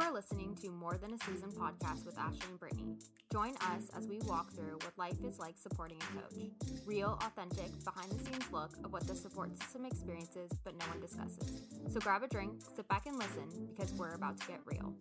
[0.00, 2.96] are listening to More Than a Season podcast with Ashley and Brittany.
[3.30, 6.48] Join us as we walk through what life is like supporting a coach.
[6.86, 11.00] Real, authentic, behind the scenes look of what the support system experiences but no one
[11.00, 11.62] discusses.
[11.90, 14.94] So grab a drink, sit back and listen because we're about to get real.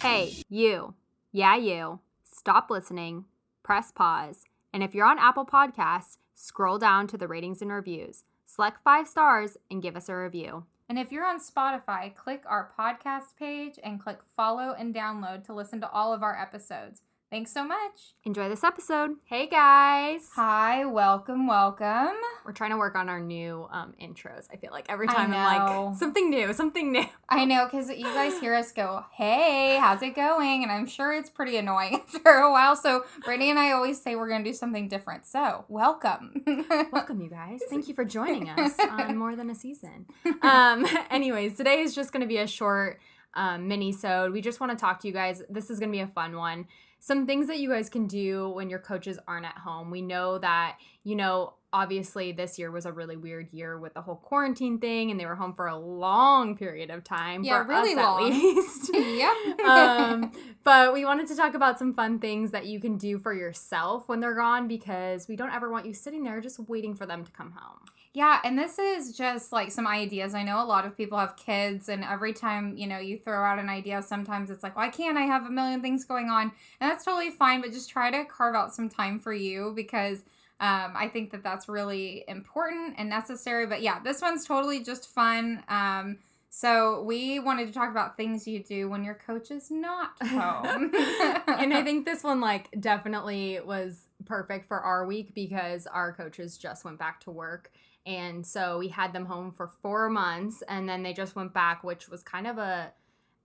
[0.00, 0.94] Hey, you.
[1.32, 2.00] Yeah, you.
[2.24, 3.26] Stop listening,
[3.62, 8.24] press pause, and if you're on Apple Podcasts, scroll down to the ratings and reviews.
[8.46, 10.64] Select five stars and give us a review.
[10.90, 15.54] And if you're on Spotify, click our podcast page and click follow and download to
[15.54, 17.02] listen to all of our episodes.
[17.30, 18.14] Thanks so much.
[18.24, 19.12] Enjoy this episode.
[19.24, 20.30] Hey guys.
[20.34, 22.16] Hi, welcome, welcome.
[22.44, 24.48] We're trying to work on our new um, intros.
[24.52, 27.04] I feel like every time I'm like, something new, something new.
[27.28, 30.64] I know because you guys hear us go, hey, how's it going?
[30.64, 32.74] And I'm sure it's pretty annoying after a while.
[32.74, 35.24] So Brittany and I always say we're going to do something different.
[35.24, 36.42] So welcome.
[36.92, 37.60] Welcome, you guys.
[37.70, 40.06] Thank you for joining us on More Than a Season.
[40.42, 42.98] Um, anyways, today is just going to be a short
[43.34, 44.32] um, mini-sode.
[44.32, 45.42] We just want to talk to you guys.
[45.48, 46.66] This is going to be a fun one.
[47.00, 49.90] Some things that you guys can do when your coaches aren't at home.
[49.90, 54.02] We know that, you know, obviously this year was a really weird year with the
[54.02, 57.42] whole quarantine thing and they were home for a long period of time.
[57.42, 58.26] Yeah, really us long.
[58.26, 58.90] At least.
[58.94, 59.60] yep.
[59.66, 63.32] um, but we wanted to talk about some fun things that you can do for
[63.32, 67.06] yourself when they're gone because we don't ever want you sitting there just waiting for
[67.06, 67.78] them to come home.
[68.12, 70.34] Yeah, and this is just like some ideas.
[70.34, 73.44] I know a lot of people have kids, and every time you know you throw
[73.44, 76.50] out an idea, sometimes it's like, why can't I have a million things going on?
[76.80, 80.24] And that's totally fine, but just try to carve out some time for you because
[80.58, 83.66] um, I think that that's really important and necessary.
[83.66, 85.62] But yeah, this one's totally just fun.
[85.68, 86.18] Um,
[86.50, 90.90] so we wanted to talk about things you do when your coach is not home.
[91.46, 96.58] and I think this one like definitely was perfect for our week because our coaches
[96.58, 97.70] just went back to work.
[98.06, 101.84] And so we had them home for 4 months and then they just went back
[101.84, 102.92] which was kind of a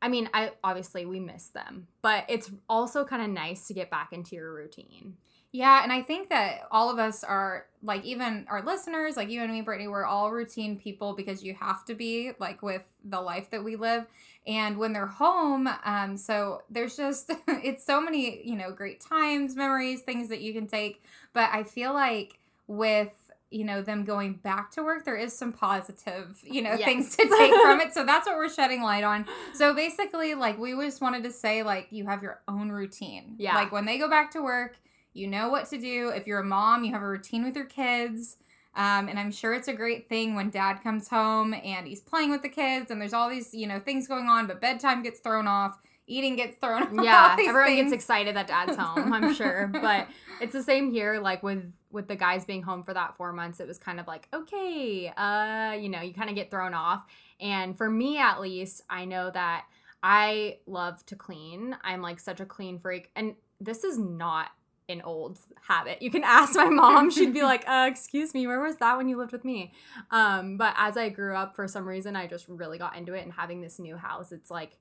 [0.01, 3.89] I mean, I obviously we miss them, but it's also kind of nice to get
[3.89, 5.15] back into your routine.
[5.51, 9.41] Yeah, and I think that all of us are like even our listeners, like you
[9.41, 13.21] and me, Brittany, we're all routine people because you have to be like with the
[13.21, 14.05] life that we live.
[14.45, 19.55] And when they're home, um, so there's just it's so many, you know, great times,
[19.55, 21.03] memories, things that you can take.
[21.31, 22.37] But I feel like
[22.67, 23.24] with
[23.55, 26.85] you know them going back to work there is some positive you know Yes.
[26.85, 27.93] things to take from it.
[27.93, 29.25] So that's what we're shedding light on.
[29.53, 33.35] So basically like we just wanted to say like you have your own routine.
[33.37, 33.55] Yeah.
[33.55, 34.75] like when they go back to work
[35.13, 36.09] you know what to do.
[36.09, 38.37] If you're a mom you have a routine with your kids.
[38.77, 42.29] Um, and i'm sure it's a great thing when dad comes home and he's playing
[42.29, 45.21] with the kids and there's all these you know things going on but bedtime gets
[45.21, 45.77] thrown off
[46.07, 47.91] eating gets thrown yeah everyone things.
[47.91, 50.07] gets excited that dad's home i'm sure but
[50.41, 53.59] it's the same here like with with the guys being home for that four months
[53.59, 57.05] it was kind of like okay uh you know you kind of get thrown off.
[57.39, 59.65] And for me at least i know that
[60.03, 61.75] i love to clean.
[61.83, 64.49] I'm like such a clean freak and this is not
[64.87, 66.01] an old habit.
[66.01, 69.07] You can ask my mom she'd be like uh excuse me where was that when
[69.07, 69.73] you lived with me?
[70.11, 73.23] Um but as i grew up for some reason i just really got into it
[73.23, 74.77] and having this new house it's like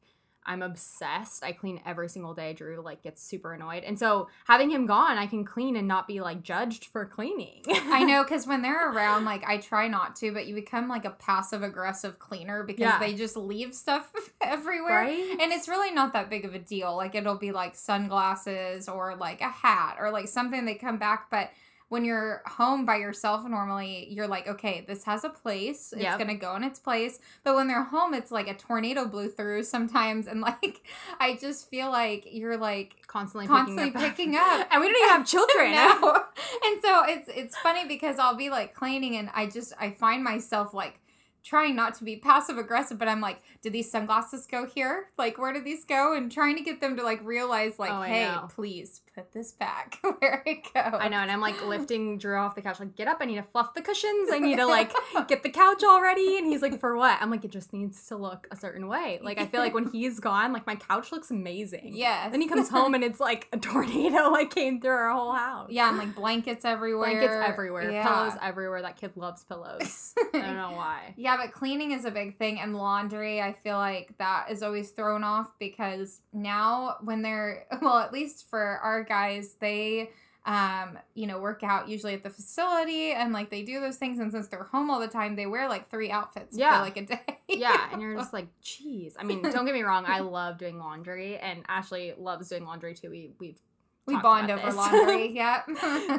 [0.47, 1.43] I'm obsessed.
[1.43, 2.53] I clean every single day.
[2.53, 3.82] Drew like gets super annoyed.
[3.84, 7.62] And so having him gone, I can clean and not be like judged for cleaning.
[7.69, 11.05] I know because when they're around, like I try not to, but you become like
[11.05, 12.99] a passive aggressive cleaner because Yeah.
[12.99, 15.00] they just leave stuff everywhere.
[15.00, 15.37] right?
[15.41, 16.94] And it's really not that big of a deal.
[16.97, 21.31] Like it'll be like sunglasses or like a hat or like something they come back.
[21.31, 21.50] But
[21.89, 25.93] when you're home by yourself normally, you're like, okay, this has a place.
[25.93, 26.19] It's Yep.
[26.19, 27.19] gonna go in its place.
[27.45, 30.83] But when they're home, it's like a tornado blew through sometimes, and like
[31.21, 34.17] I just feel like you're like constantly, constantly picking up.
[34.17, 34.69] picking up.
[34.71, 35.73] and we don't even have children.
[35.73, 36.25] no.
[36.67, 40.25] And so it's it's funny because I'll be like cleaning and I just I find
[40.25, 41.00] myself like
[41.44, 45.11] trying not to be passive aggressive, but I'm like, did these sunglasses go here?
[45.19, 46.15] Like where did these go?
[46.17, 48.49] And trying to get them to like realize like, Oh, hey, know.
[48.55, 50.95] please put this back where it goes.
[51.01, 53.37] I know, and I'm like lifting Drew off the couch, like, get up, I need
[53.37, 54.93] to fluff the cushions, I need to like
[55.29, 56.38] get the couch all ready.
[56.38, 57.19] And he's like, for what?
[57.21, 59.21] I'm like, it just needs to look a certain way.
[59.23, 61.93] Like, I feel like when he's gone, like my couch looks amazing.
[61.94, 62.31] Yes.
[62.33, 65.69] Then he comes home and it's like a tornado like came through our whole house.
[65.71, 67.11] Yeah, and like blankets everywhere.
[67.11, 68.06] Blankets everywhere, Yeah.
[68.06, 68.83] pillows everywhere.
[68.83, 70.15] That kid loves pillows.
[70.35, 71.15] I don't know why.
[71.17, 74.91] Yeah, but cleaning is a big thing, and laundry, I feel like that is always
[74.91, 80.11] thrown off because now when they're, well, at least for our guys, they,
[80.47, 84.19] um, you know, work out usually at the facility and like they do those things.
[84.19, 86.79] And since they're home all the time, they wear like three outfits Yeah.
[86.79, 87.39] for like a day.
[87.49, 89.17] Yeah, and you're just like, geez.
[89.19, 92.95] I mean, don't get me wrong, I love doing laundry, and Ashley loves doing laundry
[92.95, 93.11] too.
[93.11, 93.59] We we've
[94.06, 94.77] we bond over this.
[94.77, 95.29] laundry.
[95.35, 95.62] Yeah.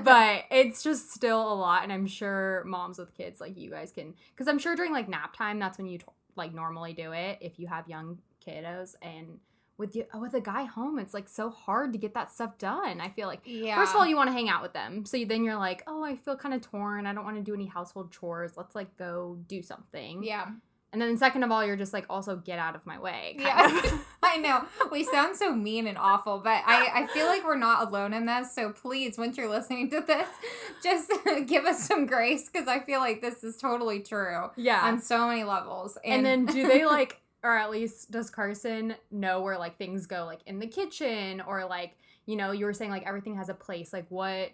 [0.04, 3.92] but it's just still a lot, and I'm sure moms with kids like you guys
[3.92, 6.06] can, because I'm sure during like nap time, that's when you t-
[6.36, 9.40] like normally do it if you have young kiddos and
[9.78, 13.02] with you with a guy home it's like so hard to get that stuff done
[13.02, 13.76] i feel like Yeah.
[13.76, 15.84] first of all you want to hang out with them so you, then you're like
[15.88, 18.76] oh i feel kind of torn i don't want to do any household chores let's
[18.76, 20.48] like go do something yeah.
[20.94, 23.74] and then second of all you're just like also get out of my way kind
[23.84, 23.98] Yeah.
[24.28, 24.66] I know.
[24.92, 28.26] We sound so mean and awful, but I, I feel like we're not alone in
[28.26, 28.54] this.
[28.56, 30.28] So please, once you're listening to this,
[30.84, 31.10] just
[31.46, 35.28] give us some grace because I feel like this is totally true yeah on so
[35.28, 35.98] many levels.
[36.04, 40.26] and then do they like or at least does carson know where like things go
[40.26, 41.96] like in the kitchen or like
[42.26, 44.52] you know you were saying like everything has a place like what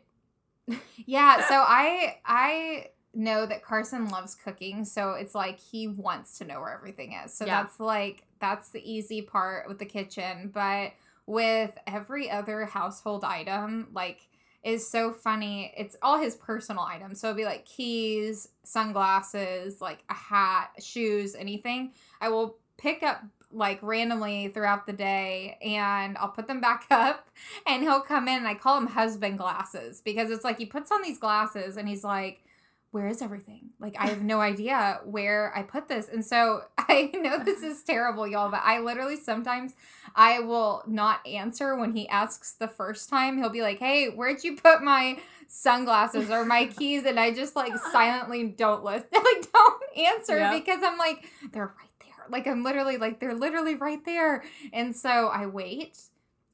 [1.05, 6.45] yeah, so I I know that Carson loves cooking, so it's like he wants to
[6.45, 7.33] know where everything is.
[7.33, 7.63] So Yeah.
[7.63, 10.93] that's like that's the easy part with the kitchen, but
[11.25, 14.27] with every other household item, like
[14.63, 15.73] is so funny.
[15.75, 17.19] It's all his personal items.
[17.19, 21.93] So it'd be like keys, sunglasses, like a hat, shoes, anything.
[22.21, 23.23] I will pick up
[23.53, 27.29] like randomly throughout the day and I'll put them back up
[27.67, 30.91] and he'll come in and I call him husband glasses because it's like he puts
[30.91, 32.43] on these glasses and he's like
[32.91, 33.69] where is everything?
[33.79, 36.09] Like I have no idea where I put this.
[36.09, 39.75] And so I know this is terrible y'all, but I literally sometimes
[40.13, 43.37] I will not answer when he asks the first time.
[43.37, 47.55] He'll be like, "Hey, where'd you put my sunglasses or my keys?" And I just
[47.55, 49.07] like silently don't listen.
[49.13, 50.53] like don't answer Yep.
[50.53, 51.90] because I'm like, "They're right
[52.21, 54.43] there." Like I'm literally like they're literally right there.
[54.73, 55.99] And so I wait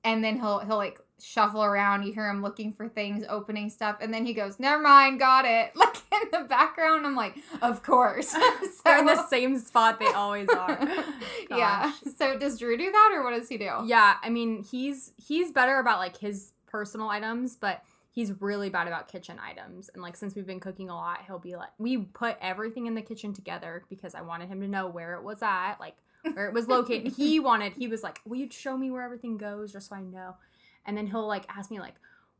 [0.03, 2.03] and then he'll he'll like shuffle around.
[2.03, 5.45] You hear him looking for things opening stuff and then he goes never mind got
[5.45, 5.73] it.
[5.87, 8.33] Like in the background i'm like of course.
[8.85, 10.79] They're in the same spot they always are.
[11.49, 11.91] Yeah.
[12.17, 13.71] So does drew do that or what does he do?
[13.85, 17.83] Yeah i mean he's he's better about like his personal items but
[18.17, 21.37] he's really bad about kitchen items and like since we've been cooking a lot he'll
[21.37, 24.87] be like we put everything in the kitchen together because i wanted him to know
[24.87, 25.95] where it was at like
[26.33, 27.13] where it was located.
[27.17, 30.01] He wanted he was like will you show me where everything goes just so i
[30.01, 30.35] know?
[30.83, 31.93] And then he'll like ask me like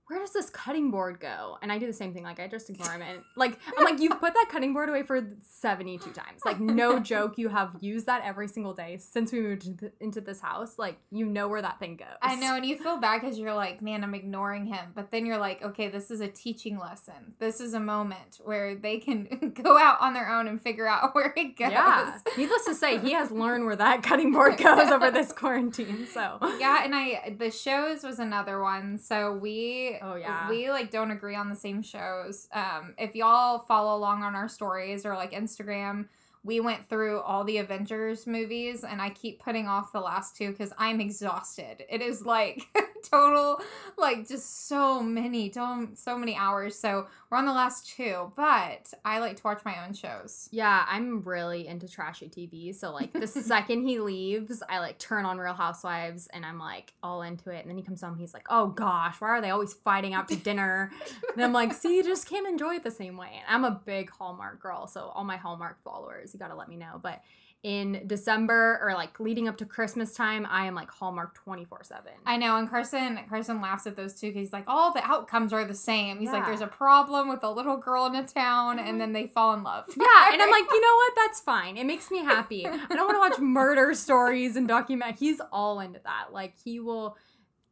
[0.08, 1.58] where does this cutting board go?
[1.62, 2.24] And I do the same thing.
[2.24, 5.04] Like I just ignore him and like I'm like you've put that cutting board away
[5.04, 6.42] for 72 times.
[6.46, 10.22] Like no joke, you have used that every single day since we moved into, into
[10.22, 10.78] this house.
[10.78, 12.08] Like you know where that thing goes.
[12.22, 14.92] I know, and you feel bad because you're like, man, I'm ignoring him.
[14.96, 17.34] But then you're like, okay, this is a teaching lesson.
[17.40, 21.14] This is a moment where they can go out on their own and figure out
[21.16, 21.72] where it goes.
[21.72, 22.18] Yeah.
[22.38, 26.08] Needless to say, he has learned where that cutting board goes over this quarantine.
[26.08, 30.50] So yeah and i the shows was another one so we Oh, yeah.
[30.50, 34.50] we like don't agree on the same shows um if y'all follow along on our
[34.50, 36.08] stories or like instagram
[36.48, 40.50] we went through all the avengers movies and i keep putting off the last two
[40.50, 42.66] because i'm exhausted it is like
[43.04, 43.60] total
[43.98, 48.92] like just so many so, so many hours so we're on the last two but
[49.06, 52.74] i like to watch my own shows Yeah, I'm really into trashy TV.
[52.74, 56.94] So like the second he leaves, I like turn on Real Housewives and I'm like
[57.04, 57.62] all into it.
[57.62, 60.28] And then he comes home, he's like, "Oh gosh, why are they always fighting out
[60.30, 60.92] to dinner?"
[61.34, 63.82] and I'm like, "See, you just can't enjoy it the same way." And I'm a
[63.86, 67.00] big Hallmark girl, so all my Hallmark followers, you got to let me know.
[67.02, 67.22] But
[67.64, 72.02] in December or like leading up to Christmas time, I am like Hallmark 24/7.
[72.26, 75.52] I know, and Carson Carson laughs at those two because he's like, all the outcomes
[75.54, 76.20] are the same.
[76.20, 78.98] He's like, there's a problem with a little girl in a town, and mm-hmm.
[79.00, 79.86] then they fall in love.
[79.90, 81.14] Yeah, and I'm like, you know what?
[81.16, 81.78] That's fine.
[81.78, 82.66] It makes me happy.
[82.68, 85.18] I don't want to watch murder stories and document.
[85.18, 86.32] He's all into that.
[86.32, 87.18] Like he will.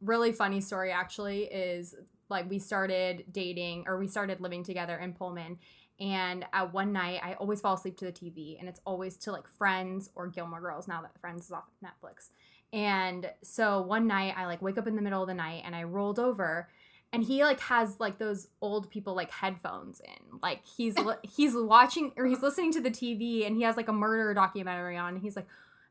[0.02, 1.94] Really funny story actually is
[2.28, 5.58] like we started dating or we started living together in Pullman.
[5.98, 9.32] And at one night, I always fall asleep to the TV, and it's always to
[9.32, 10.86] like Friends or Gilmore Girls.
[10.86, 12.28] Now that Friends is off Netflix,
[12.72, 15.74] and so one night I like wake up in the middle of the night and
[15.74, 16.68] I rolled over,
[17.12, 22.12] and he like has like those old people like headphones in like he's he's watching
[22.16, 25.22] or he's listening to the tv and he has like a murder documentary on and
[25.22, 25.46] he's like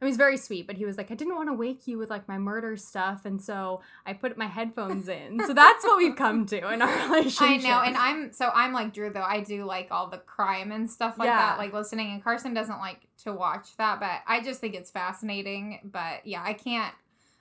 [0.05, 1.97] I mean, he's very sweet, but he was like, I didn't want to wake you
[1.97, 5.39] with like my murder stuff, and so I put my headphones in.
[5.47, 7.41] So that's what we've come to in our relationship.
[7.65, 9.21] I know, and I'm so I'm like Drew though.
[9.23, 11.37] I do like all the crime and stuff like Yeah.
[11.37, 12.11] that, like listening.
[12.11, 15.79] And Carson doesn't like to watch that, but I just think it's fascinating.
[15.83, 16.93] But yeah, I can't,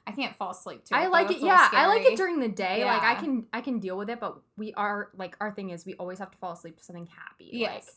[0.06, 0.98] I can't fall asleep to it.
[0.98, 1.40] I like it.
[1.40, 2.84] Yeah, I like it during the day.
[2.84, 5.84] Like I can I can deal with it, but we are like our thing is
[5.84, 7.50] we always have to fall asleep to something happy.
[7.52, 7.90] Like Yes.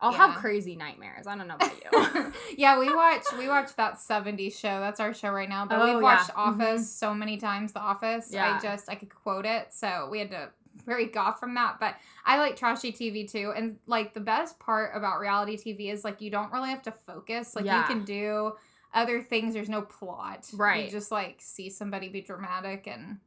[0.00, 0.28] I'll Yeah.
[0.28, 1.26] have crazy nightmares.
[1.26, 1.72] I don't know about
[2.16, 2.32] you.
[2.56, 4.80] yeah, we watch we watch that 70s show.
[4.80, 5.66] That's our show right now.
[5.66, 6.00] But Oh, we've yeah.
[6.00, 6.36] watched Mhm.
[6.36, 7.72] Office so many times.
[7.72, 8.28] The Office.
[8.30, 8.56] Yeah.
[8.56, 10.50] I just I could quote it, so we had to
[10.84, 11.80] break off from that.
[11.80, 13.52] But I like trashy TV too.
[13.56, 16.92] And like the best part about reality TV is like you don't really have to
[16.92, 17.56] focus.
[17.56, 17.80] Like Yeah.
[17.80, 18.52] you can do
[18.94, 19.52] other things.
[19.54, 20.48] There's no plot.
[20.54, 20.84] Right.
[20.84, 23.18] You just like see somebody be dramatic and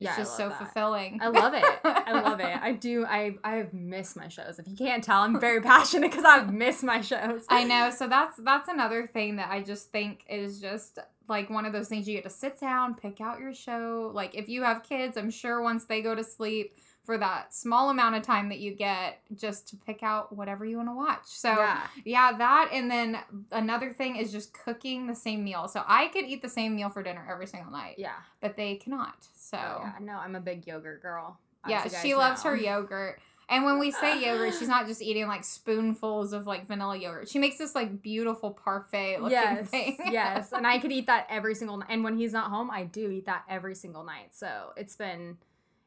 [0.00, 0.58] It's Yeah, just so that.
[0.58, 1.20] fulfilling.
[1.22, 1.64] I love it.
[1.84, 2.46] I love it.
[2.60, 3.06] I do.
[3.06, 4.58] I I have missed my shows.
[4.58, 7.44] If you can't tell, I'm very passionate because I've missed my shows.
[7.48, 7.90] I know.
[7.90, 10.98] So that's that's another thing that I just think is just
[11.28, 14.10] like one of those things you get to sit down, pick out your show.
[14.12, 17.90] Like if you have kids, I'm sure once they go to sleep for that small
[17.90, 21.20] amount of time that you get just to pick out whatever you want to watch.
[21.26, 21.86] So yeah.
[22.04, 23.18] yeah, that and then
[23.52, 25.68] another thing is just cooking the same meal.
[25.68, 28.14] So I could eat the same meal for dinner every single night, Yeah.
[28.40, 29.26] but they cannot.
[29.34, 29.92] So Oh, yeah.
[30.00, 31.38] No, I'm a big yogurt girl.
[31.68, 33.20] yeah, she loves her yogurt.
[33.46, 37.28] And when we say yogurt, she's not just eating like spoonfuls of like vanilla yogurt.
[37.28, 39.98] She makes this like beautiful parfait looking Yes, thing.
[40.10, 41.88] yes, and I could eat that every single night.
[41.90, 44.28] And when he's not home, I do eat that every single night.
[44.34, 45.36] So it's been,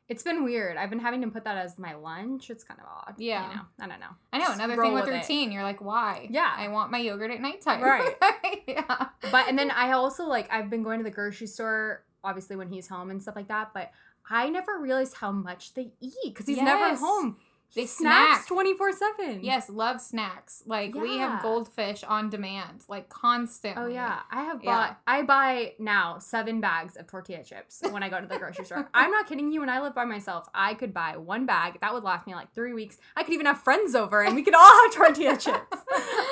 [0.09, 0.77] it's been weird.
[0.77, 2.49] I've been having to put that as my lunch.
[2.49, 3.15] It's kind of odd.
[3.17, 3.49] Yeah.
[3.49, 4.15] you know, I don't know.
[4.31, 5.17] I know Just another thing with, with it.
[5.17, 5.51] routine.
[5.51, 6.27] You're like, why?
[6.29, 6.51] Yeah.
[6.55, 7.81] I want my yogurt at nighttime.
[7.81, 8.15] Right.
[8.67, 9.07] yeah.
[9.31, 12.69] But and then I also like I've been going to the grocery store obviously when
[12.69, 13.71] he's home and stuff like that.
[13.73, 13.91] But
[14.29, 17.37] I never realized how much they eat because he's never home.
[17.69, 18.47] He They snacks snack.
[18.47, 19.39] twenty four seven.
[19.43, 20.63] Yes, love snacks.
[20.65, 23.83] Like we have goldfish on demand, like constantly.
[23.83, 24.71] Oh yeah, I have Yeah.
[24.71, 24.99] bought.
[25.05, 28.89] I buy now seven bags of tortilla chips when I go to the grocery store.
[28.93, 29.59] I'm not kidding you.
[29.59, 32.53] When I live by myself, I could buy one bag that would last me like
[32.53, 32.97] three weeks.
[33.15, 35.77] I could even have friends over and we could all have tortilla chips.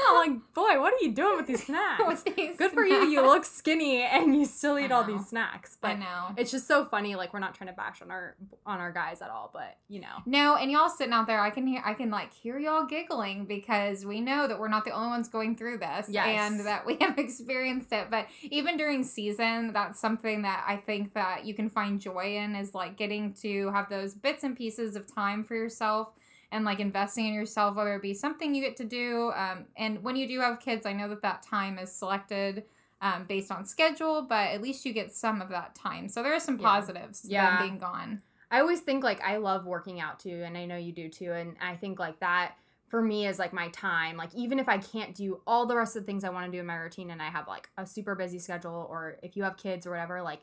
[0.07, 2.01] I'm like, boy, what are you doing with these snacks?
[2.07, 3.05] With these Good for you.
[3.07, 5.77] You look skinny and you still eat all these snacks.
[5.83, 6.27] I But know.
[6.37, 7.15] it's just so funny.
[7.15, 9.99] Like we're not trying to bash on our on our guys at all, but you
[9.99, 10.07] know.
[10.25, 13.46] No, and y'all sitting out there, I can hear, I can like hear y'all giggling
[13.46, 16.51] because we know that we're not the only ones going through this, Yes.
[16.51, 18.08] and that we have experienced it.
[18.10, 22.55] But even during season, that's something that I think that you can find joy in
[22.55, 26.10] is like getting to have those bits and pieces of time for yourself
[26.51, 29.32] and like investing in yourself, whether it be something you get to do.
[29.36, 32.63] Um, and when you do have kids, I know that that time is selected.
[33.01, 36.08] Um, based on schedule, but at least you get some of that time.
[36.08, 36.63] So there are some Yeah.
[36.70, 37.50] positives Yeah.
[37.58, 38.22] them being gone.
[38.55, 41.33] I always think like I love working out too, and I know you do too.
[41.33, 42.53] And I think like that
[42.88, 44.15] for me is like my time.
[44.15, 46.51] Like even if I can't do all the rest of the things I want to
[46.53, 49.43] do in my routine, and I have like a super busy schedule, or if you
[49.43, 50.39] have kids or whatever, like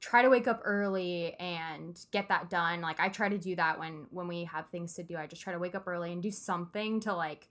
[0.00, 2.80] try to wake up early and get that done.
[2.80, 5.18] Like I try to do that when when we have things to do.
[5.18, 7.46] I just try to wake up early and do something to like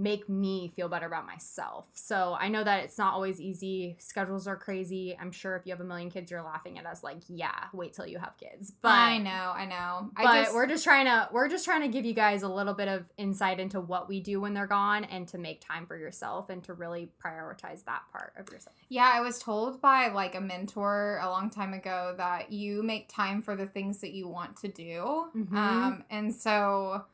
[0.00, 1.86] make me feel better about myself.
[1.92, 3.96] So I know that it's not always easy.
[3.98, 5.14] Schedules are crazy.
[5.20, 7.92] I'm sure if you have a million kids, you're laughing at us like, yeah, wait
[7.92, 8.72] till you have kids.
[8.80, 10.10] But I know, I know.
[10.16, 12.48] but I just, we're just trying to we're just trying to give you guys a
[12.48, 15.84] little bit of insight into what we do when they're gone and to make time
[15.84, 18.74] for yourself and to really prioritize that part of yourself.
[18.88, 23.08] Yeah, I was told by like a mentor a long time ago that you make
[23.08, 25.26] time for the things that you want to do.
[25.36, 25.54] Mhm.
[25.54, 27.04] Um, and so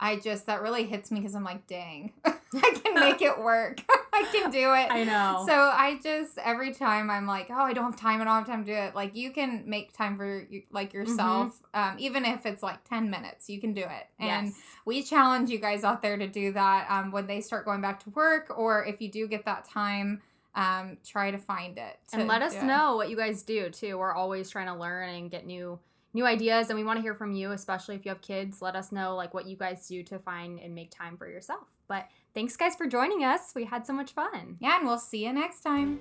[0.00, 3.80] I just, that really hits me because I'm like, dang, I can make it work.
[4.12, 4.90] I can do it.
[4.90, 5.44] I know.
[5.46, 8.46] So I just, every time I'm like, oh, I don't have time, I don't have
[8.46, 8.94] time to do it.
[8.94, 13.48] Like, you can make time for like yourself, um, even if it's like 10 minutes,
[13.48, 14.06] you can do it.
[14.18, 14.56] And yes.
[14.84, 18.02] we challenge you guys out there to do that um, when they start going back
[18.04, 20.20] to work or if you do get that time
[20.54, 23.96] um, try to find it to and let us know what you guys do too.
[23.96, 25.78] We're always trying to learn and get new
[26.18, 28.60] new ideas and we want to hear from you, especially if you have kids.
[28.60, 31.62] Let us know like what you guys do to find and make time for yourself.
[31.86, 33.52] But thanks guys for joining us.
[33.54, 34.56] We had so much fun.
[34.58, 36.00] yeah and we'll see you next time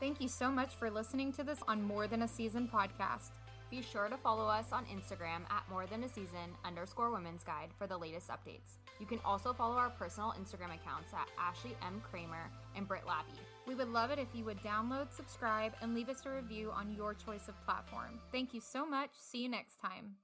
[0.00, 3.30] thank you so much for listening to this on more than a season podcast
[3.70, 7.70] Be sure to follow us on Instagram at more than a season underscore women's guide
[7.78, 8.83] for the latest updates.
[9.00, 12.00] You can also follow our personal Instagram accounts at Ashley M.
[12.10, 13.38] Kramer and Britt Labby.
[13.66, 16.94] we would love it if you would download subscribe and leave us a review on
[16.94, 20.14] your choice of platform thank you so much see you next time